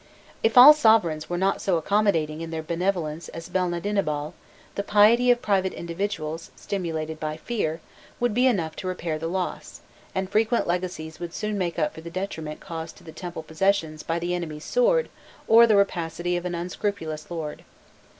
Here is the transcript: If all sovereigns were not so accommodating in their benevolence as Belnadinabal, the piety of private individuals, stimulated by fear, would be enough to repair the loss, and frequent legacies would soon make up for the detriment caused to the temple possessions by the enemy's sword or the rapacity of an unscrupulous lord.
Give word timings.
If 0.41 0.57
all 0.57 0.73
sovereigns 0.73 1.29
were 1.29 1.37
not 1.37 1.61
so 1.61 1.77
accommodating 1.77 2.41
in 2.41 2.49
their 2.49 2.63
benevolence 2.63 3.29
as 3.35 3.49
Belnadinabal, 3.49 4.33
the 4.73 4.81
piety 4.81 5.29
of 5.29 5.43
private 5.43 5.73
individuals, 5.73 6.49
stimulated 6.55 7.19
by 7.19 7.37
fear, 7.37 7.81
would 8.19 8.33
be 8.33 8.47
enough 8.47 8.75
to 8.77 8.87
repair 8.87 9.19
the 9.19 9.27
loss, 9.27 9.81
and 10.15 10.27
frequent 10.27 10.65
legacies 10.65 11.19
would 11.19 11.35
soon 11.35 11.55
make 11.55 11.77
up 11.77 11.93
for 11.93 12.01
the 12.01 12.09
detriment 12.09 12.59
caused 12.59 12.95
to 12.97 13.03
the 13.03 13.11
temple 13.11 13.43
possessions 13.43 14.01
by 14.01 14.17
the 14.17 14.33
enemy's 14.33 14.65
sword 14.65 15.07
or 15.47 15.67
the 15.67 15.75
rapacity 15.75 16.35
of 16.35 16.45
an 16.45 16.55
unscrupulous 16.55 17.29
lord. 17.29 17.63